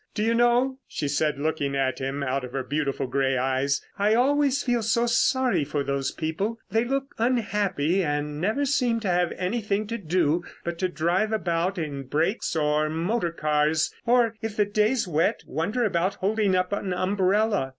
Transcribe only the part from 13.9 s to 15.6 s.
or, if the day's wet,